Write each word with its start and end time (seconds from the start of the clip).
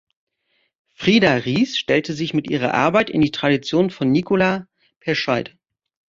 Frieda 0.95 1.31
Riess 1.35 1.77
stellte 1.77 2.15
sich 2.15 2.33
mit 2.33 2.49
ihrer 2.49 2.73
Arbeit 2.73 3.11
in 3.11 3.21
die 3.21 3.29
Tradition 3.29 3.91
von 3.91 4.11
Nicola 4.11 4.67
Perscheid. 4.99 5.55